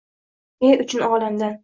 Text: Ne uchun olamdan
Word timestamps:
Ne 0.61 0.71
uchun 0.85 1.05
olamdan 1.11 1.59